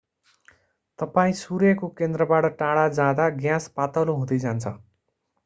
[0.99, 4.75] तपाईं सूर्यको केन्द्रबाट टाढा जाँदा ग्यास पातलो हुँदै जान्छ